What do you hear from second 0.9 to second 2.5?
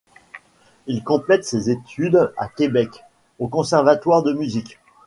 complète ses études à